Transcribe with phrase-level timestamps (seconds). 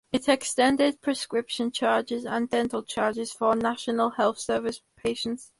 [0.11, 5.49] It extended prescription charges and dental charges for National Health Service patients.